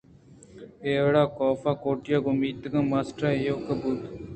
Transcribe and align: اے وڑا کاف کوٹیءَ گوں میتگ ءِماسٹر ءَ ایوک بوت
اے 0.83 0.91
وڑا 1.03 1.23
کاف 1.37 1.61
کوٹیءَ 1.83 2.23
گوں 2.23 2.35
میتگ 2.39 2.73
ءِماسٹر 2.79 3.23
ءَ 3.29 3.37
ایوک 3.39 3.67
بوت 3.81 3.99